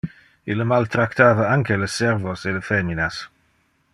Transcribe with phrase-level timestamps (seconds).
[0.53, 3.21] Ille maltractava anque le servos e le feminas.